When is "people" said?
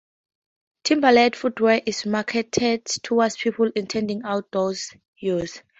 3.37-3.69